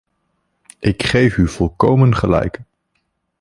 [0.79, 2.61] Ik geef u volkomen gelijk.